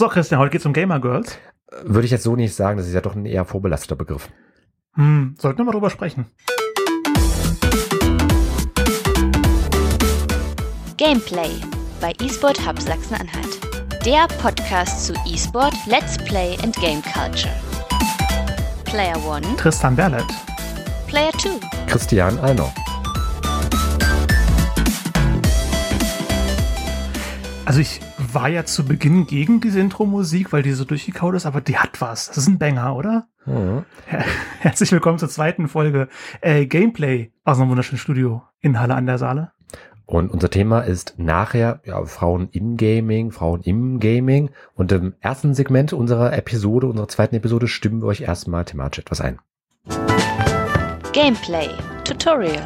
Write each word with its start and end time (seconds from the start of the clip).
So, 0.00 0.08
Christian, 0.08 0.40
heute 0.40 0.52
geht's 0.52 0.64
um 0.64 0.72
Gamer 0.72 0.98
Girls. 0.98 1.36
Würde 1.82 2.06
ich 2.06 2.10
jetzt 2.10 2.22
so 2.22 2.34
nicht 2.34 2.54
sagen, 2.54 2.78
das 2.78 2.86
ist 2.86 2.94
ja 2.94 3.02
doch 3.02 3.14
ein 3.14 3.26
eher 3.26 3.44
vorbelasteter 3.44 3.96
Begriff. 3.96 4.30
Hm, 4.94 5.34
sollten 5.38 5.58
wir 5.58 5.66
mal 5.66 5.72
drüber 5.72 5.90
sprechen. 5.90 6.24
Gameplay 10.96 11.50
bei 12.00 12.14
eSport 12.24 12.66
Hub 12.66 12.80
Sachsen-Anhalt. 12.80 13.60
Der 14.06 14.26
Podcast 14.40 15.04
zu 15.04 15.12
eSport, 15.30 15.74
Let's 15.84 16.16
Play 16.16 16.56
and 16.62 16.74
Game 16.76 17.02
Culture. 17.02 17.52
Player 18.84 19.18
1, 19.30 19.46
Tristan 19.58 19.94
Berlet. 19.94 20.24
Player 21.08 21.32
2, 21.32 21.50
Christian 21.86 22.38
Alner. 22.38 22.72
Also 27.66 27.80
ich 27.80 28.00
war 28.34 28.48
ja 28.48 28.64
zu 28.64 28.84
Beginn 28.84 29.26
gegen 29.26 29.60
diese 29.60 29.80
Intro-Musik, 29.80 30.52
weil 30.52 30.62
die 30.62 30.72
so 30.72 30.84
durchgekaut 30.84 31.34
ist, 31.34 31.46
aber 31.46 31.60
die 31.60 31.78
hat 31.78 32.00
was. 32.00 32.28
Das 32.28 32.38
ist 32.38 32.48
ein 32.48 32.58
Banger, 32.58 32.94
oder? 32.94 33.26
Mhm. 33.46 33.84
Herzlich 34.60 34.92
willkommen 34.92 35.18
zur 35.18 35.28
zweiten 35.28 35.68
Folge 35.68 36.08
äh, 36.40 36.66
Gameplay 36.66 37.32
aus 37.44 37.58
einem 37.58 37.70
wunderschönen 37.70 37.98
Studio 37.98 38.42
in 38.60 38.78
Halle 38.78 38.94
an 38.94 39.06
der 39.06 39.18
Saale. 39.18 39.52
Und 40.06 40.30
unser 40.30 40.50
Thema 40.50 40.80
ist 40.80 41.14
nachher 41.18 41.80
ja, 41.84 42.04
Frauen 42.04 42.48
im 42.50 42.76
Gaming, 42.76 43.30
Frauen 43.30 43.62
im 43.62 44.00
Gaming. 44.00 44.50
Und 44.74 44.90
im 44.92 45.14
ersten 45.20 45.54
Segment 45.54 45.92
unserer 45.92 46.32
Episode, 46.32 46.88
unserer 46.88 47.08
zweiten 47.08 47.36
Episode, 47.36 47.68
stimmen 47.68 48.02
wir 48.02 48.08
euch 48.08 48.22
erstmal 48.22 48.64
thematisch 48.64 48.98
etwas 48.98 49.20
ein. 49.20 49.38
Gameplay, 51.12 51.68
Tutorial, 52.04 52.60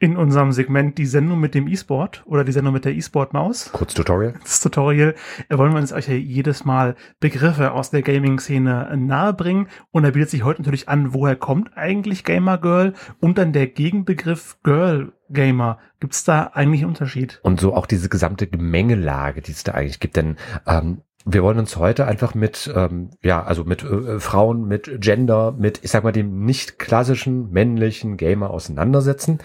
In 0.00 0.16
unserem 0.16 0.52
Segment 0.52 0.96
die 0.96 1.06
Sendung 1.06 1.40
mit 1.40 1.54
dem 1.56 1.66
E-Sport 1.66 2.22
oder 2.24 2.44
die 2.44 2.52
Sendung 2.52 2.72
mit 2.72 2.84
der 2.84 2.94
E-Sport-Maus. 2.94 3.72
Kurz 3.72 3.94
Tutorial. 3.94 4.34
Das 4.42 4.60
Tutorial 4.60 5.16
wollen 5.50 5.72
wir 5.72 5.80
uns 5.80 5.92
euch 5.92 6.06
ja 6.06 6.14
jedes 6.14 6.64
Mal 6.64 6.94
Begriffe 7.18 7.72
aus 7.72 7.90
der 7.90 8.02
Gaming-Szene 8.02 8.96
nahebringen. 8.96 9.66
Und 9.90 10.04
da 10.04 10.10
bietet 10.10 10.30
sich 10.30 10.44
heute 10.44 10.62
natürlich 10.62 10.88
an, 10.88 11.14
woher 11.14 11.34
kommt 11.34 11.76
eigentlich 11.76 12.22
Gamer 12.22 12.58
Girl 12.58 12.94
und 13.18 13.38
dann 13.38 13.52
der 13.52 13.66
Gegenbegriff 13.66 14.58
Girl 14.62 15.12
Gamer. 15.30 15.78
Gibt 15.98 16.14
es 16.14 16.22
da 16.22 16.52
eigentlich 16.54 16.82
einen 16.82 16.90
Unterschied? 16.90 17.40
Und 17.42 17.58
so 17.58 17.74
auch 17.74 17.86
diese 17.86 18.08
gesamte 18.08 18.46
Gemengelage, 18.46 19.42
die 19.42 19.50
es 19.50 19.64
da 19.64 19.72
eigentlich 19.72 19.98
gibt. 19.98 20.16
Denn 20.16 20.36
ähm, 20.64 21.02
wir 21.30 21.42
wollen 21.42 21.58
uns 21.58 21.76
heute 21.76 22.06
einfach 22.06 22.34
mit, 22.34 22.72
ähm, 22.74 23.10
ja, 23.22 23.42
also 23.42 23.64
mit 23.64 23.84
äh, 23.84 24.18
Frauen, 24.18 24.66
mit 24.66 25.00
Gender, 25.00 25.52
mit, 25.52 25.80
ich 25.82 25.90
sag 25.90 26.04
mal, 26.04 26.12
dem 26.12 26.44
nicht 26.44 26.78
klassischen 26.78 27.50
männlichen 27.50 28.16
Gamer 28.16 28.50
auseinandersetzen. 28.50 29.38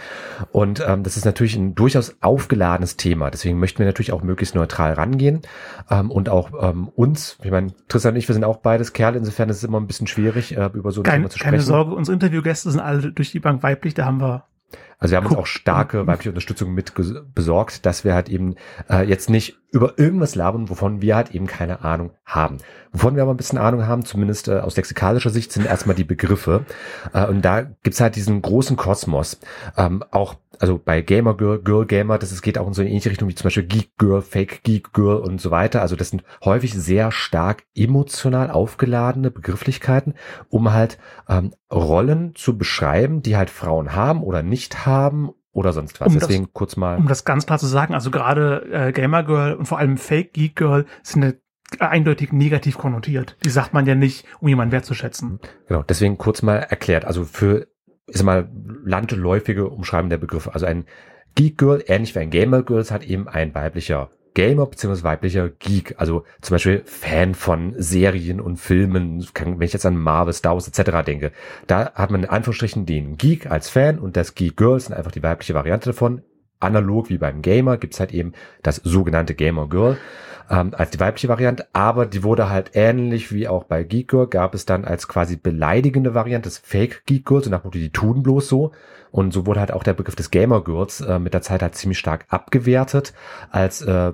Und 0.52 0.84
ähm, 0.88 1.04
das 1.04 1.18
ist 1.18 1.26
natürlich 1.26 1.56
ein 1.56 1.76
durchaus 1.76 2.16
aufgeladenes 2.22 2.96
Thema. 2.96 3.30
Deswegen 3.30 3.60
möchten 3.60 3.80
wir 3.80 3.86
natürlich 3.86 4.14
auch 4.14 4.24
möglichst 4.24 4.56
neutral 4.56 4.94
rangehen 4.94 5.42
ähm, 5.90 6.10
und 6.10 6.30
auch 6.30 6.52
ähm, 6.62 6.90
uns, 6.96 7.38
ich 7.44 7.52
meine, 7.52 7.74
Tristan 7.90 8.14
und 8.14 8.20
ich, 8.20 8.30
wir 8.30 8.34
sind 8.34 8.46
auch 8.46 8.58
beides 8.58 8.94
Kerle, 8.94 9.18
insofern 9.18 9.50
ist 9.50 9.58
es 9.58 9.64
immer 9.64 9.80
ein 9.80 9.88
bisschen 9.88 10.08
schwierig, 10.08 10.56
äh, 10.56 10.70
über 10.74 10.92
so 10.92 11.02
ein 11.02 11.06
Thema 11.06 11.30
zu 11.30 11.38
sprechen. 11.38 11.52
keine 11.52 11.62
Sorge, 11.62 11.94
unsere 11.94 12.14
Interviewgäste 12.14 12.72
sind 12.72 12.80
alle 12.80 13.12
durch 13.12 13.32
die 13.32 13.40
Bank 13.40 13.62
weiblich, 13.62 13.94
da 13.94 14.06
haben 14.06 14.22
wir 14.22 14.46
Also 15.04 15.12
wir 15.12 15.18
haben 15.18 15.26
uns 15.26 15.36
Guck. 15.36 15.44
auch 15.44 15.48
starke 15.48 16.08
weibliche 16.08 16.30
Unterstützung 16.30 16.74
mit 16.74 16.94
besorgt, 17.36 17.86
dass 17.86 18.06
wir 18.06 18.14
halt 18.14 18.30
eben 18.30 18.56
äh, 18.90 19.04
jetzt 19.04 19.30
nicht 19.30 19.58
über 19.70 20.00
irgendwas 20.00 20.36
labern, 20.36 20.70
wovon 20.70 21.02
wir 21.02 21.18
halt 21.18 21.32
eben 21.36 21.46
keine 21.46 21.84
Ahnung 21.84 22.12
haben. 22.26 22.60
Wovon 22.94 23.16
wir 23.16 23.24
aber 23.24 23.34
ein 23.34 23.38
bisschen 23.38 23.58
Ahnung 23.58 23.86
haben, 23.86 24.06
zumindest 24.06 24.48
äh, 24.48 24.60
aus 24.60 24.78
lexikalischer 24.78 25.30
Sicht, 25.30 25.52
sind 25.52 25.66
erstmal 25.66 25.96
die 25.96 26.06
Begriffe. 26.06 26.66
Äh, 27.12 27.28
und 27.28 27.42
da 27.42 27.64
gibt's 27.64 28.00
halt 28.00 28.16
diesen 28.16 28.42
großen 28.42 28.78
Kosmos. 28.78 29.40
Ähm, 29.76 30.06
auch 30.12 30.36
also 30.60 30.80
bei 30.84 31.02
Gamer 31.02 31.36
Girl, 31.36 31.60
Girl 31.60 31.86
Gamer, 31.86 32.20
das 32.20 32.32
es 32.32 32.42
geht 32.42 32.58
auch 32.58 32.68
in 32.68 32.74
so 32.74 32.82
eine 32.82 32.90
ähnliche 32.92 33.10
Richtung 33.10 33.28
wie 33.28 33.36
zum 33.36 33.46
Beispiel 33.46 33.64
Geek 33.64 33.98
Girl, 33.98 34.22
Fake 34.22 34.64
Geek 34.64 34.94
Girl 34.94 35.18
und 35.18 35.42
so 35.42 35.52
weiter. 35.52 35.82
Also 35.82 35.96
das 35.96 36.10
sind 36.10 36.24
häufig 36.46 36.74
sehr 36.74 37.12
stark 37.12 37.64
emotional 37.76 38.52
aufgeladene 38.52 39.32
Begrifflichkeiten, 39.32 40.14
um 40.50 40.72
halt 40.72 41.00
ähm, 41.28 41.54
Rollen 41.72 42.36
zu 42.36 42.58
beschreiben, 42.58 43.24
die 43.24 43.36
halt 43.36 43.50
Frauen 43.50 43.96
haben 43.96 44.24
oder 44.24 44.44
nicht 44.44 44.86
haben 44.86 44.93
oder 45.52 45.74
sonst 45.74 46.00
was. 46.02 46.08
Um 46.08 46.14
das- 46.20 46.28
Deswegen 46.28 46.52
kurz 46.54 46.76
mal. 46.78 46.98
Um 46.98 47.08
das 47.08 47.26
ganz 47.26 47.46
klar 47.46 47.60
zu 47.60 47.68
sagen, 47.68 47.94
also 47.94 48.12
gerade 48.12 48.66
äh, 48.72 48.92
Gamer 48.92 49.24
Girl 49.24 49.54
und 49.54 49.66
vor 49.66 49.78
allem 49.78 49.98
Fake 49.98 50.34
Geek 50.34 50.56
Girl 50.56 50.86
sind 51.04 51.24
eine, 51.24 51.36
eindeutig 51.80 52.32
negativ 52.32 52.78
konnotiert. 52.78 53.36
Die 53.44 53.50
sagt 53.50 53.74
man 53.74 53.86
ja 53.86 53.96
nicht, 53.96 54.26
um 54.40 54.48
jemanden 54.48 54.72
wertzuschätzen. 54.72 55.40
Genau, 55.68 55.84
deswegen 55.84 56.18
kurz 56.18 56.42
mal 56.42 56.58
erklärt. 56.58 57.06
Also 57.06 57.24
für, 57.26 57.68
sag 58.08 58.26
mal, 58.26 58.50
landläufige 58.84 59.68
Umschreiben 59.70 60.10
der 60.10 60.18
Begriffe. 60.18 60.54
Also 60.54 60.66
ein 60.66 60.86
Geek 61.36 61.58
Girl, 61.58 61.84
ähnlich 61.88 62.14
wie 62.16 62.20
ein 62.20 62.30
Gamer 62.30 62.62
Girl, 62.64 62.82
ist 62.82 62.92
halt 62.92 63.04
eben 63.04 63.28
ein 63.28 63.56
weiblicher 63.56 64.10
Gamer 64.34 64.66
bzw. 64.66 65.04
weiblicher 65.04 65.50
Geek. 65.50 65.96
Also 65.98 66.24
zum 66.42 66.56
Beispiel 66.56 66.84
Fan 66.86 67.36
von 67.36 67.74
Serien 67.78 68.40
und 68.40 68.58
Filmen. 68.58 69.26
Wenn 69.34 69.62
ich 69.62 69.74
jetzt 69.74 69.86
an 69.86 69.98
Marvel, 69.98 70.34
Star 70.34 70.54
Wars 70.54 70.68
etc. 70.68 71.06
denke, 71.06 71.32
da 71.68 71.92
hat 71.94 72.12
man 72.12 72.24
in 72.24 72.30
Anführungsstrichen 72.30 72.86
den 72.86 73.18
Geek 73.18 73.50
als 73.50 73.70
Fan 73.70 74.00
und 74.00 74.18
das 74.18 74.36
Geek 74.36 74.58
Girl 74.58 74.80
sind 74.80 74.96
einfach 74.96 75.12
die 75.12 75.24
weibliche 75.24 75.54
Variante 75.54 75.90
davon. 75.90 76.22
Analog 76.60 77.10
wie 77.10 77.18
beim 77.18 77.42
Gamer 77.42 77.78
gibt's 77.78 78.00
halt 78.00 78.14
eben 78.14 78.34
das 78.62 78.78
sogenannte 78.78 79.36
Gamer 79.36 79.68
Girl 79.68 79.98
ähm, 80.50 80.72
als 80.78 80.92
die 80.92 81.00
weibliche 81.00 81.30
Variante, 81.30 81.68
aber 81.74 82.06
die 82.06 82.24
wurde 82.24 82.50
halt 82.50 82.72
ähnlich 82.74 83.32
wie 83.32 83.48
auch 83.48 83.64
bei 83.64 83.84
Geek 83.84 84.10
Girl, 84.10 84.28
gab 84.28 84.56
es 84.56 84.66
dann 84.66 84.86
als 84.86 85.08
quasi 85.08 85.36
beleidigende 85.36 86.14
Variante 86.14 86.50
des 86.50 86.58
Fake 86.58 87.04
Geek 87.06 87.26
Girls, 87.26 87.48
und 87.48 87.52
nach 87.52 87.70
die 87.72 87.90
tun 87.92 88.24
bloß 88.24 88.48
so. 88.48 88.72
Und 89.12 89.32
so 89.32 89.46
wurde 89.46 89.60
halt 89.60 89.72
auch 89.72 89.84
der 89.84 89.94
Begriff 89.94 90.16
des 90.16 90.32
Gamer 90.32 90.64
Girls 90.64 91.02
äh, 91.02 91.20
mit 91.20 91.34
der 91.34 91.44
Zeit 91.44 91.62
halt 91.62 91.76
ziemlich 91.76 92.00
stark 92.00 92.26
abgewertet, 92.30 93.14
als 93.52 93.82
äh, 93.84 94.14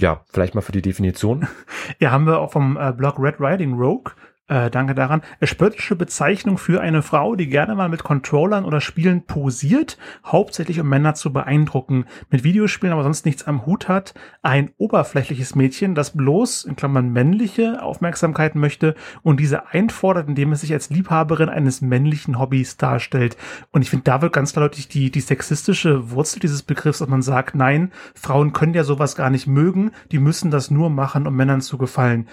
ja, 0.00 0.22
vielleicht 0.28 0.54
mal 0.54 0.60
für 0.60 0.72
die 0.72 0.82
Definition. 0.82 1.46
Ja, 2.00 2.10
haben 2.10 2.26
wir 2.26 2.40
auch 2.40 2.50
vom 2.50 2.76
äh, 2.76 2.92
Blog 2.92 3.14
Red 3.18 3.36
Riding 3.38 3.74
Rogue. 3.74 4.12
Äh, 4.48 4.70
danke 4.70 4.94
daran. 4.94 5.22
Spöttische 5.42 5.96
Bezeichnung 5.96 6.56
für 6.56 6.80
eine 6.80 7.02
Frau, 7.02 7.34
die 7.34 7.48
gerne 7.48 7.74
mal 7.74 7.88
mit 7.88 8.04
Controllern 8.04 8.64
oder 8.64 8.80
Spielen 8.80 9.22
posiert, 9.26 9.98
hauptsächlich 10.24 10.78
um 10.78 10.88
Männer 10.88 11.14
zu 11.14 11.32
beeindrucken, 11.32 12.04
mit 12.30 12.44
Videospielen 12.44 12.92
aber 12.92 13.02
sonst 13.02 13.26
nichts 13.26 13.44
am 13.48 13.66
Hut 13.66 13.88
hat. 13.88 14.14
Ein 14.42 14.70
oberflächliches 14.78 15.56
Mädchen, 15.56 15.96
das 15.96 16.16
bloß, 16.16 16.64
in 16.64 16.76
Klammern 16.76 17.12
männliche 17.12 17.82
Aufmerksamkeit 17.82 18.54
möchte 18.54 18.94
und 19.22 19.40
diese 19.40 19.66
einfordert, 19.70 20.28
indem 20.28 20.52
es 20.52 20.60
sich 20.60 20.72
als 20.72 20.90
Liebhaberin 20.90 21.48
eines 21.48 21.80
männlichen 21.80 22.38
Hobbys 22.38 22.76
darstellt. 22.76 23.36
Und 23.72 23.82
ich 23.82 23.90
finde, 23.90 24.04
da 24.04 24.22
wird 24.22 24.32
ganz 24.32 24.52
deutlich 24.52 24.86
die, 24.86 25.10
die 25.10 25.20
sexistische 25.22 26.12
Wurzel 26.12 26.38
dieses 26.38 26.62
Begriffs, 26.62 27.00
dass 27.00 27.08
man 27.08 27.22
sagt, 27.22 27.56
nein, 27.56 27.90
Frauen 28.14 28.52
können 28.52 28.74
ja 28.74 28.84
sowas 28.84 29.16
gar 29.16 29.30
nicht 29.30 29.48
mögen, 29.48 29.90
die 30.12 30.20
müssen 30.20 30.52
das 30.52 30.70
nur 30.70 30.88
machen, 30.88 31.26
um 31.26 31.34
Männern 31.34 31.62
zu 31.62 31.78
gefallen 31.78 32.28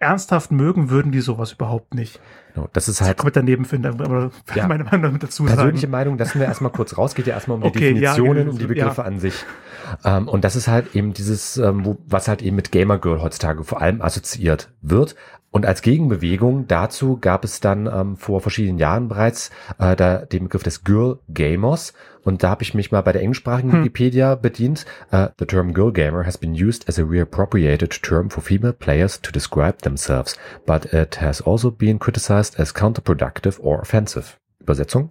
ernsthaft 0.00 0.52
mögen 0.52 0.90
würden 0.90 1.12
die 1.12 1.20
sowas 1.20 1.52
überhaupt 1.52 1.94
nicht. 1.94 2.20
Genau, 2.54 2.68
das 2.72 2.88
ist 2.88 3.00
halt 3.00 3.16
komplett 3.16 3.36
daneben 3.36 3.64
finde, 3.64 3.88
aber 3.90 4.30
Ja. 4.54 4.66
meine 4.66 4.84
Meinung 4.84 5.18
dazu 5.18 5.44
persönliche 5.44 5.82
sagen. 5.82 5.90
Meinung, 5.90 6.18
lassen 6.18 6.38
wir 6.38 6.46
erstmal 6.46 6.72
kurz 6.72 6.96
raus, 6.98 7.14
geht 7.14 7.26
ja 7.26 7.34
erstmal 7.34 7.56
um 7.56 7.62
die 7.62 7.68
Okay, 7.68 7.92
ja, 7.98 8.14
Definitionen, 8.14 8.38
genau, 8.44 8.50
um 8.52 8.58
die 8.58 8.62
ja. 8.64 8.68
Begriffe 8.68 9.04
an 9.04 9.18
sich. 9.20 9.34
Ähm, 10.04 10.28
und 10.28 10.44
das 10.44 10.56
ist 10.56 10.68
halt 10.68 10.94
eben 10.94 11.12
dieses, 11.12 11.56
ähm, 11.56 11.84
wo, 11.84 11.98
was 12.06 12.28
halt 12.28 12.42
eben 12.42 12.56
mit 12.56 12.72
Gamer 12.72 12.98
Girl 12.98 13.22
heutzutage 13.22 13.64
vor 13.64 13.80
allem 13.80 14.02
assoziiert 14.02 14.70
wird. 14.82 15.14
Und 15.50 15.66
als 15.66 15.82
Gegenbewegung 15.82 16.66
dazu 16.66 17.18
gab 17.20 17.44
es 17.44 17.60
dann 17.60 17.86
ähm, 17.86 18.16
vor 18.16 18.40
verschiedenen 18.40 18.78
Jahren 18.78 19.08
bereits 19.08 19.50
äh, 19.78 19.94
da, 19.96 20.24
den 20.24 20.44
Begriff 20.44 20.62
des 20.62 20.82
Girl 20.82 21.18
Gamers. 21.28 21.92
Und 22.24 22.42
da 22.42 22.50
habe 22.50 22.62
ich 22.62 22.72
mich 22.72 22.90
mal 22.90 23.02
bei 23.02 23.12
der 23.12 23.20
englischsprachigen 23.20 23.70
Hm. 23.72 23.80
Wikipedia 23.80 24.34
bedient. 24.34 24.86
Uh, 25.12 25.26
the 25.38 25.44
term 25.44 25.74
Girl 25.74 25.92
Gamer 25.92 26.24
has 26.24 26.38
been 26.38 26.54
used 26.54 26.88
as 26.88 26.98
a 26.98 27.02
reappropriated 27.02 28.00
term 28.02 28.30
for 28.30 28.42
female 28.42 28.72
players 28.72 29.20
to 29.20 29.30
describe 29.30 29.78
themselves, 29.82 30.38
but 30.64 30.86
it 30.94 31.20
has 31.20 31.42
also 31.42 31.70
been 31.70 31.98
criticized 31.98 32.41
as 32.58 32.74
counterproductive 32.74 33.60
or 33.60 33.80
offensive. 33.80 34.38
Übersetzung? 34.60 35.10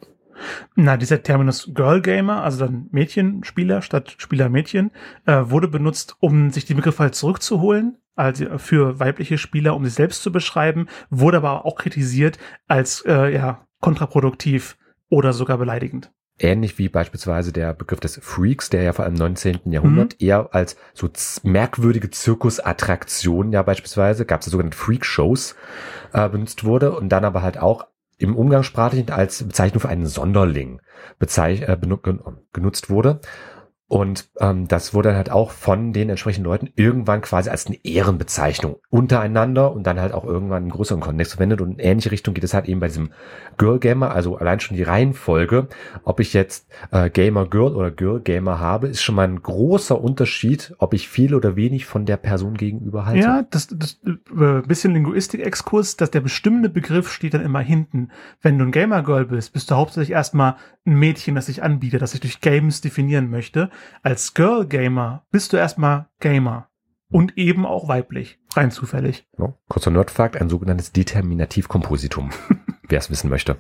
Na, 0.76 0.98
dieser 0.98 1.22
Terminus 1.22 1.70
Girl 1.74 2.02
Gamer, 2.02 2.44
also 2.44 2.66
dann 2.66 2.88
Mädchenspieler 2.92 3.82
statt 3.82 4.16
Spieler-Mädchen, 4.18 4.92
äh, 5.26 5.44
wurde 5.46 5.68
benutzt, 5.68 6.16
um 6.20 6.50
sich 6.52 6.66
die 6.66 6.74
Begriffe 6.74 7.04
halt 7.04 7.16
zurückzuholen, 7.16 7.98
also 8.16 8.58
für 8.58 9.00
weibliche 9.00 9.38
Spieler, 9.38 9.76
um 9.76 9.86
sich 9.86 9.94
selbst 9.94 10.24
zu 10.24 10.32
beschreiben, 10.32 10.88
wurde 11.10 11.38
aber 11.38 11.66
auch 11.66 11.76
kritisiert 11.76 12.38
als 12.68 13.04
äh, 13.06 13.34
ja 13.34 13.66
kontraproduktiv 13.80 14.78
oder 15.10 15.34
sogar 15.34 15.58
beleidigend. 15.58 16.12
Ähnlich 16.40 16.78
wie 16.78 16.90
beispielsweise 16.90 17.52
der 17.52 17.74
Begriff 17.74 18.00
des 18.00 18.20
Freaks, 18.22 18.70
der 18.70 18.84
ja 18.84 18.94
vor 18.94 19.06
allem 19.06 19.14
im 19.14 19.20
19. 19.20 19.60
Jahrhundert 19.72 20.22
eher 20.22 20.50
als 20.54 20.76
so 20.94 21.08
merkwürdige 21.44 22.10
Zirkusattraktionen 22.10 23.52
ja 23.54 23.62
beispielsweise, 23.62 24.26
gab 24.26 24.42
es 24.42 24.48
ja 24.48 24.52
sogenannte 24.52 24.78
Freak-Shows, 24.78 25.56
äh, 26.14 26.30
benutzt 26.30 26.64
wurde 26.64 26.92
und 26.96 27.10
dann 27.10 27.26
aber 27.26 27.42
halt 27.42 27.58
auch 27.58 27.88
im 28.18 28.36
Umgangssprachlichen 28.36 29.10
als 29.12 29.44
Bezeichnung 29.44 29.82
für 29.82 29.90
einen 29.90 30.06
Sonderling 30.06 30.82
äh, 31.20 31.78
benu 31.80 31.98
gen- 31.98 32.22
genutzt 32.54 32.90
wurde. 32.90 33.20
Und 33.92 34.30
ähm, 34.40 34.70
das 34.70 34.94
wurde 34.94 35.10
dann 35.10 35.18
halt 35.18 35.32
auch 35.32 35.52
von 35.52 35.92
den 35.92 36.10
entsprechenden 36.10 36.46
Leuten 36.46 36.70
irgendwann 36.78 37.20
quasi 37.20 37.50
als 37.50 37.68
eine 37.68 37.78
Ehrenbezeichnung 37.84 38.78
untereinander 38.90 39.74
und 39.74 39.86
dann 39.86 40.00
halt 40.00 40.14
auch 40.14 40.24
irgendwann 40.24 40.64
im 40.64 40.70
größeren 40.70 41.02
Kontext 41.02 41.34
verwendet. 41.34 41.60
Und 41.60 41.74
in 41.74 41.80
ähnliche 41.80 42.10
Richtung 42.10 42.34
geht 42.34 42.46
es 42.46 42.54
halt 42.54 42.70
eben 42.70 42.80
bei 42.80 42.88
diesem 42.88 43.10
Girl 43.58 43.80
Gamer, 43.80 44.12
also 44.12 44.38
allein 44.38 44.62
schon 44.62 44.78
die 44.78 44.84
Reihenfolge, 44.84 45.68
ob 46.06 46.22
ich 46.22 46.32
jetzt 46.32 46.72
äh, 46.92 47.10
Gamer 47.10 47.46
Girl 47.48 47.76
oder 47.76 47.92
Girl 47.92 48.22
Gamer 48.22 48.62
habe, 48.62 48.88
ist 48.88 49.02
schon 49.02 49.16
mal 49.16 49.28
ein 49.28 49.42
großer 49.42 50.00
Unterschied, 50.00 50.74
ob 50.78 50.94
ich 50.94 51.10
viel 51.10 51.36
oder 51.36 51.58
wenig 51.58 51.86
von 51.86 52.06
der 52.06 52.16
Person 52.16 52.54
gegenüber 52.54 53.06
halte. 53.06 53.20
Ja, 53.20 53.46
das, 53.52 53.68
das 53.68 54.00
äh, 54.06 54.62
bisschen 54.66 54.94
Linguistik-Exkurs, 54.94 55.98
dass 55.98 56.12
der 56.12 56.22
bestimmende 56.22 56.70
Begriff 56.70 57.12
steht 57.12 57.34
dann 57.34 57.44
immer 57.44 57.60
hinten. 57.60 58.08
Wenn 58.42 58.58
du 58.58 58.64
ein 58.64 58.72
Gamer 58.72 59.04
Girl 59.04 59.26
bist, 59.26 59.52
bist 59.52 59.70
du 59.70 59.76
hauptsächlich 59.76 60.12
erstmal 60.12 60.56
ein 60.86 60.96
Mädchen, 60.96 61.36
das 61.36 61.48
sich 61.48 61.62
anbietet, 61.62 62.02
das 62.02 62.12
sich 62.12 62.22
durch 62.22 62.40
Games 62.40 62.80
definieren 62.80 63.30
möchte 63.30 63.70
als 64.04 64.34
Girl 64.34 64.66
Gamer 64.66 65.24
bist 65.32 65.54
du 65.54 65.58
erstmal 65.58 66.08
Gamer. 66.20 66.68
Und 67.12 67.38
eben 67.38 67.66
auch 67.66 67.90
weiblich. 67.90 68.40
Rein 68.56 68.72
zufällig. 68.72 69.28
Ja, 69.38 69.54
kurzer 69.68 69.92
Nerdfakt, 69.92 70.40
ein 70.40 70.48
sogenanntes 70.48 70.94
Determinativkompositum, 70.94 72.30
wer 72.88 73.00
es 73.00 73.10
wissen 73.10 73.30
möchte. 73.30 73.58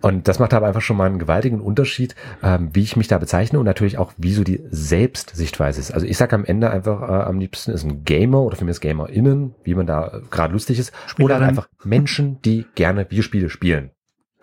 Und 0.00 0.28
das 0.28 0.38
macht 0.38 0.54
aber 0.54 0.68
einfach 0.68 0.80
schon 0.80 0.96
mal 0.96 1.06
einen 1.06 1.18
gewaltigen 1.18 1.60
Unterschied, 1.60 2.14
ähm, 2.40 2.70
wie 2.72 2.82
ich 2.82 2.96
mich 2.96 3.08
da 3.08 3.18
bezeichne 3.18 3.58
und 3.58 3.64
natürlich 3.64 3.98
auch, 3.98 4.12
wie 4.16 4.32
so 4.32 4.44
die 4.44 4.62
Selbstsichtweise 4.70 5.80
ist. 5.80 5.92
Also 5.92 6.06
ich 6.06 6.16
sage 6.16 6.36
am 6.36 6.44
Ende 6.44 6.70
einfach, 6.70 7.02
äh, 7.02 7.24
am 7.24 7.40
liebsten 7.40 7.72
ist 7.72 7.82
ein 7.82 8.04
Gamer 8.04 8.42
oder 8.42 8.56
für 8.56 8.64
mich 8.64 8.72
ist 8.72 8.80
GamerInnen, 8.80 9.56
wie 9.64 9.74
man 9.74 9.86
da 9.86 10.06
äh, 10.06 10.20
gerade 10.30 10.52
lustig 10.52 10.78
ist. 10.78 10.92
Spielerin. 11.08 11.36
Oder 11.36 11.48
einfach 11.48 11.68
Menschen, 11.82 12.40
die 12.42 12.66
gerne 12.76 13.10
Videospiele 13.10 13.50
spielen 13.50 13.90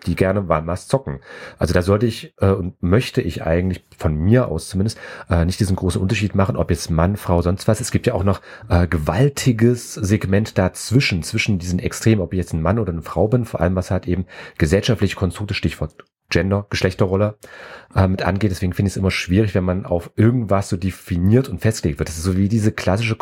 die 0.06 0.16
gerne 0.16 0.48
was 0.48 0.88
zocken. 0.88 1.20
Also 1.58 1.74
da 1.74 1.82
sollte 1.82 2.06
ich 2.06 2.34
äh, 2.40 2.50
und 2.50 2.82
möchte 2.82 3.20
ich 3.20 3.42
eigentlich 3.42 3.84
von 3.96 4.14
mir 4.14 4.48
aus 4.48 4.68
zumindest 4.68 4.98
äh, 5.28 5.44
nicht 5.44 5.60
diesen 5.60 5.76
großen 5.76 6.00
Unterschied 6.00 6.34
machen, 6.34 6.56
ob 6.56 6.70
jetzt 6.70 6.90
Mann, 6.90 7.16
Frau, 7.16 7.42
sonst 7.42 7.68
was. 7.68 7.80
Es 7.80 7.90
gibt 7.90 8.06
ja 8.06 8.14
auch 8.14 8.24
noch 8.24 8.40
äh, 8.68 8.86
gewaltiges 8.86 9.94
Segment 9.94 10.58
dazwischen, 10.58 11.22
zwischen 11.22 11.58
diesen 11.58 11.78
Extremen, 11.78 12.20
ob 12.20 12.32
ich 12.32 12.38
jetzt 12.38 12.52
ein 12.52 12.62
Mann 12.62 12.78
oder 12.78 12.92
eine 12.92 13.02
Frau 13.02 13.28
bin, 13.28 13.44
vor 13.44 13.60
allem 13.60 13.76
was 13.76 13.90
halt 13.90 14.06
eben 14.08 14.26
gesellschaftliche 14.58 15.16
Konstrukte, 15.16 15.54
Stichwort 15.54 16.04
Gender, 16.30 16.66
Geschlechterrolle 16.70 17.36
äh, 17.94 18.06
mit 18.06 18.22
angeht. 18.22 18.50
Deswegen 18.50 18.72
finde 18.72 18.88
ich 18.88 18.94
es 18.94 18.96
immer 18.96 19.10
schwierig, 19.10 19.54
wenn 19.54 19.64
man 19.64 19.84
auf 19.84 20.12
irgendwas 20.16 20.68
so 20.68 20.76
definiert 20.76 21.48
und 21.48 21.60
festgelegt 21.60 21.98
wird. 21.98 22.08
Das 22.08 22.16
ist 22.16 22.24
so 22.24 22.36
wie 22.36 22.48
diese 22.48 22.72
klassische 22.72 23.16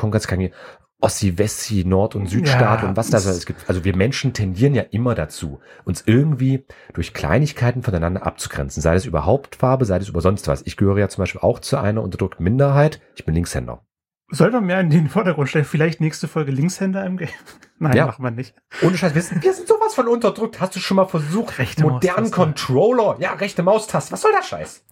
Konkurrenz, 0.99 1.15
Ossi-Wessi, 1.15 1.85
Nord- 1.85 2.15
und 2.15 2.29
Südstaat 2.29 2.83
ja, 2.83 2.89
und 2.89 2.97
was 2.97 3.11
da 3.11 3.19
alles 3.19 3.47
gibt. 3.47 3.69
Also 3.69 3.85
wir 3.85 3.97
Menschen 3.97 4.33
tendieren 4.33 4.75
ja 4.75 4.83
immer 4.83 5.15
dazu, 5.15 5.61
uns 5.85 6.03
irgendwie 6.07 6.65
durch 6.93 7.15
Kleinigkeiten 7.15 7.83
voneinander 7.83 8.27
abzugrenzen. 8.27 8.83
Sei 8.83 8.95
es 8.95 9.07
über 9.07 9.25
Hauptfarbe, 9.25 9.85
sei 9.85 9.99
es 9.99 10.09
über 10.09 10.21
sonst 10.21 10.49
was. 10.49 10.63
Ich 10.63 10.77
gehöre 10.77 10.99
ja 10.99 11.09
zum 11.09 11.23
Beispiel 11.23 11.41
auch 11.41 11.61
zu 11.61 11.79
einer 11.79 12.03
unterdrückten 12.03 12.45
Minderheit. 12.45 13.01
Ich 13.15 13.25
bin 13.25 13.35
Linkshänder. 13.35 13.85
Sollen 14.31 14.53
wir 14.53 14.61
mehr 14.61 14.81
in 14.81 14.91
den 14.91 15.09
Vordergrund 15.09 15.49
stellen? 15.49 15.65
Vielleicht 15.65 16.03
nächste 16.03 16.29
Folge 16.29 16.53
Linkshänder 16.53 17.05
im 17.07 17.17
Game? 17.17 17.31
Nein, 17.79 17.97
ja. 17.97 18.07
machen 18.07 18.23
wir 18.23 18.31
nicht. 18.31 18.55
Ohne 18.83 18.99
Scheiß, 18.99 19.15
wir 19.15 19.23
sind, 19.23 19.43
wir 19.43 19.55
sind 19.55 19.69
sowas 19.69 19.95
von 19.95 20.07
unterdrückt. 20.07 20.61
Hast 20.61 20.77
du 20.77 20.81
schon 20.81 20.97
mal 20.97 21.07
versucht? 21.07 21.59
Rechte 21.59 21.83
modernen 21.83 22.31
Controller. 22.31 23.17
Ja, 23.21 23.33
rechte 23.35 23.63
Maustaste. 23.63 24.13
Was 24.13 24.21
soll 24.21 24.33
der 24.33 24.45
Scheiß? 24.45 24.85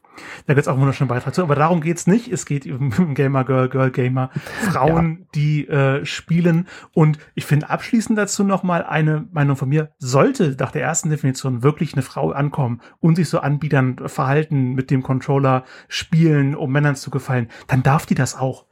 Da 0.46 0.54
gibt 0.54 0.62
es 0.62 0.68
auch 0.68 0.72
einen 0.72 0.82
wunderschönen 0.82 1.08
Beitrag 1.08 1.34
zu, 1.34 1.42
aber 1.42 1.54
darum 1.54 1.80
geht's 1.80 2.06
nicht. 2.06 2.30
Es 2.32 2.46
geht 2.46 2.66
um 2.70 3.14
Gamer 3.14 3.44
Girl, 3.44 3.68
Girl 3.68 3.90
Gamer, 3.90 4.30
Frauen, 4.70 5.18
ja. 5.20 5.26
die 5.34 5.68
äh, 5.68 6.04
spielen. 6.04 6.66
Und 6.92 7.18
ich 7.34 7.44
finde 7.46 7.70
abschließend 7.70 8.18
dazu 8.18 8.44
nochmal 8.44 8.84
eine 8.84 9.26
Meinung 9.32 9.56
von 9.56 9.68
mir, 9.68 9.90
sollte 9.98 10.56
nach 10.58 10.72
der 10.72 10.82
ersten 10.82 11.10
Definition 11.10 11.62
wirklich 11.62 11.94
eine 11.94 12.02
Frau 12.02 12.30
ankommen 12.30 12.80
und 13.00 13.16
sich 13.16 13.28
so 13.28 13.38
anbietern, 13.40 13.96
verhalten, 14.06 14.74
mit 14.74 14.90
dem 14.90 15.02
Controller 15.02 15.64
spielen, 15.88 16.54
um 16.54 16.72
Männern 16.72 16.96
zu 16.96 17.10
gefallen, 17.10 17.48
dann 17.66 17.82
darf 17.82 18.06
die 18.06 18.14
das 18.14 18.36
auch. 18.36 18.66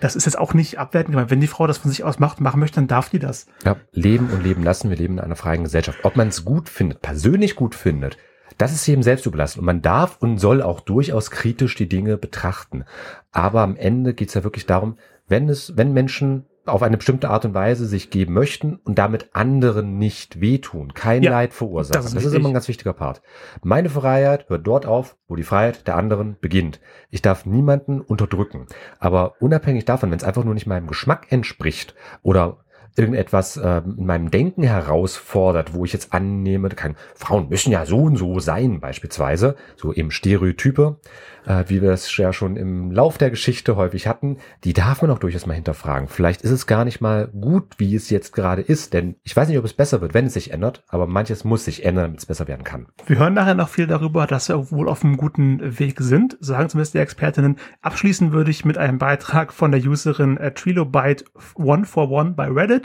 Das 0.00 0.16
ist 0.16 0.24
jetzt 0.24 0.38
auch 0.38 0.54
nicht 0.54 0.78
abwertend 0.78 1.12
gemeint. 1.12 1.30
Wenn 1.30 1.40
die 1.40 1.46
Frau 1.46 1.66
das 1.66 1.78
von 1.78 1.90
sich 1.90 2.04
aus 2.04 2.18
macht, 2.18 2.40
machen 2.40 2.58
möchte, 2.58 2.76
dann 2.76 2.88
darf 2.88 3.10
die 3.10 3.18
das. 3.18 3.46
Ja, 3.64 3.76
leben 3.92 4.30
und 4.30 4.42
leben 4.42 4.62
lassen. 4.62 4.88
Wir 4.88 4.96
leben 4.96 5.14
in 5.14 5.20
einer 5.20 5.36
freien 5.36 5.64
Gesellschaft. 5.64 5.98
Ob 6.04 6.16
man 6.16 6.28
es 6.28 6.44
gut 6.44 6.68
findet, 6.68 7.02
persönlich 7.02 7.54
gut 7.54 7.74
findet, 7.74 8.16
das 8.60 8.72
ist 8.72 8.86
jedem 8.86 9.02
selbst 9.02 9.26
überlassen. 9.26 9.60
Und 9.60 9.66
man 9.66 9.82
darf 9.82 10.18
und 10.20 10.38
soll 10.38 10.62
auch 10.62 10.80
durchaus 10.80 11.30
kritisch 11.30 11.74
die 11.76 11.88
Dinge 11.88 12.16
betrachten. 12.18 12.84
Aber 13.32 13.60
am 13.62 13.76
Ende 13.76 14.12
geht 14.14 14.28
es 14.28 14.34
ja 14.34 14.44
wirklich 14.44 14.66
darum, 14.66 14.98
wenn 15.28 15.48
es, 15.48 15.76
wenn 15.76 15.92
Menschen 15.92 16.46
auf 16.66 16.82
eine 16.82 16.98
bestimmte 16.98 17.30
Art 17.30 17.44
und 17.44 17.54
Weise 17.54 17.86
sich 17.86 18.10
geben 18.10 18.34
möchten 18.34 18.76
und 18.84 18.98
damit 18.98 19.30
anderen 19.32 19.96
nicht 19.96 20.40
wehtun, 20.40 20.92
kein 20.92 21.22
ja, 21.22 21.30
Leid 21.30 21.54
verursachen. 21.54 22.02
Das, 22.02 22.06
ist, 22.06 22.16
das 22.16 22.24
ist 22.24 22.34
immer 22.34 22.48
ein 22.48 22.54
ganz 22.54 22.68
wichtiger 22.68 22.92
Part. 22.92 23.22
Meine 23.62 23.88
Freiheit 23.88 24.48
hört 24.48 24.66
dort 24.66 24.84
auf, 24.84 25.16
wo 25.26 25.36
die 25.36 25.42
Freiheit 25.42 25.86
der 25.86 25.96
anderen 25.96 26.36
beginnt. 26.40 26.80
Ich 27.10 27.22
darf 27.22 27.46
niemanden 27.46 28.00
unterdrücken. 28.00 28.66
Aber 28.98 29.40
unabhängig 29.40 29.86
davon, 29.86 30.10
wenn 30.10 30.18
es 30.18 30.24
einfach 30.24 30.44
nur 30.44 30.54
nicht 30.54 30.66
meinem 30.66 30.86
Geschmack 30.86 31.26
entspricht 31.30 31.94
oder 32.22 32.58
irgendetwas 32.96 33.56
äh, 33.56 33.82
in 33.84 34.06
meinem 34.06 34.30
Denken 34.30 34.62
herausfordert, 34.62 35.74
wo 35.74 35.84
ich 35.84 35.92
jetzt 35.92 36.12
annehme, 36.12 36.68
kann, 36.70 36.96
Frauen 37.14 37.48
müssen 37.48 37.72
ja 37.72 37.86
so 37.86 37.98
und 37.98 38.16
so 38.16 38.40
sein, 38.40 38.80
beispielsweise, 38.80 39.56
so 39.76 39.92
eben 39.92 40.10
Stereotype, 40.10 40.98
äh, 41.46 41.64
wie 41.68 41.82
wir 41.82 41.90
es 41.90 42.16
ja 42.16 42.32
schon 42.32 42.56
im 42.56 42.90
Lauf 42.90 43.18
der 43.18 43.30
Geschichte 43.30 43.76
häufig 43.76 44.06
hatten, 44.06 44.38
die 44.64 44.72
darf 44.72 45.02
man 45.02 45.10
auch 45.10 45.18
durchaus 45.18 45.46
mal 45.46 45.54
hinterfragen. 45.54 46.08
Vielleicht 46.08 46.42
ist 46.42 46.50
es 46.50 46.66
gar 46.66 46.84
nicht 46.84 47.00
mal 47.00 47.28
gut, 47.28 47.74
wie 47.78 47.94
es 47.94 48.10
jetzt 48.10 48.32
gerade 48.32 48.62
ist, 48.62 48.92
denn 48.92 49.16
ich 49.22 49.36
weiß 49.36 49.48
nicht, 49.48 49.58
ob 49.58 49.64
es 49.64 49.72
besser 49.72 50.00
wird, 50.00 50.14
wenn 50.14 50.26
es 50.26 50.34
sich 50.34 50.52
ändert, 50.52 50.82
aber 50.88 51.06
manches 51.06 51.44
muss 51.44 51.64
sich 51.64 51.84
ändern, 51.84 52.04
damit 52.04 52.20
es 52.20 52.26
besser 52.26 52.48
werden 52.48 52.64
kann. 52.64 52.86
Wir 53.06 53.18
hören 53.18 53.34
nachher 53.34 53.54
noch 53.54 53.68
viel 53.68 53.86
darüber, 53.86 54.26
dass 54.26 54.48
wir 54.48 54.70
wohl 54.70 54.88
auf 54.88 55.04
einem 55.04 55.16
guten 55.16 55.78
Weg 55.78 56.00
sind, 56.00 56.36
sagen 56.40 56.68
zumindest 56.68 56.94
die 56.94 56.98
Expertinnen. 56.98 57.56
Abschließen 57.82 58.32
würde 58.32 58.50
ich 58.50 58.64
mit 58.64 58.78
einem 58.78 58.98
Beitrag 58.98 59.52
von 59.52 59.72
der 59.72 59.80
Userin 59.80 60.36
äh, 60.36 60.52
Trilobyte 60.52 61.24
141 61.58 62.36
bei 62.36 62.48
Reddit, 62.48 62.79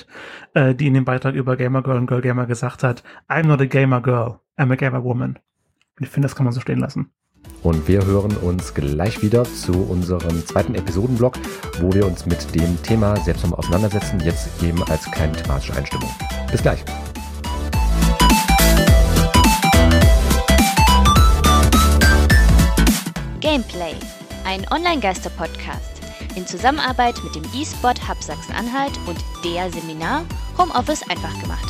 äh, 0.53 0.75
die 0.75 0.87
in 0.87 0.93
dem 0.93 1.05
Beitrag 1.05 1.35
über 1.35 1.55
Gamer 1.55 1.81
Girl 1.81 1.97
und 1.97 2.07
Girl 2.07 2.21
Gamer 2.21 2.45
gesagt 2.45 2.83
hat, 2.83 3.03
I'm 3.29 3.47
not 3.47 3.61
a 3.61 3.65
gamer 3.65 4.01
girl, 4.01 4.39
I'm 4.57 4.71
a 4.71 4.75
gamer 4.75 5.03
woman. 5.03 5.39
Und 5.97 6.05
ich 6.05 6.09
finde, 6.09 6.27
das 6.27 6.35
kann 6.35 6.43
man 6.43 6.53
so 6.53 6.59
stehen 6.59 6.79
lassen. 6.79 7.11
Und 7.63 7.87
wir 7.87 8.05
hören 8.05 8.35
uns 8.37 8.73
gleich 8.73 9.21
wieder 9.21 9.43
zu 9.43 9.73
unserem 9.73 10.45
zweiten 10.45 10.75
Episodenblock, 10.75 11.35
wo 11.79 11.93
wir 11.93 12.05
uns 12.05 12.25
mit 12.25 12.53
dem 12.53 12.81
Thema 12.83 13.15
selbst 13.17 13.43
nochmal 13.43 13.59
auseinandersetzen, 13.59 14.19
jetzt 14.19 14.61
eben 14.61 14.83
als 14.83 15.09
kleine 15.11 15.33
thematische 15.33 15.75
Einstimmung. 15.75 16.09
Bis 16.51 16.61
gleich. 16.61 16.83
Gameplay, 23.39 23.93
ein 24.43 24.65
Online-Geister-Podcast 24.71 25.94
in 26.35 26.47
Zusammenarbeit 26.47 27.15
mit 27.23 27.35
dem 27.35 27.43
eSport 27.53 28.07
Hub 28.07 28.21
Sachsen-Anhalt 28.21 28.93
und 29.07 29.17
der 29.43 29.71
Seminar 29.71 30.25
Homeoffice 30.57 31.03
einfach 31.09 31.33
gemacht. 31.41 31.65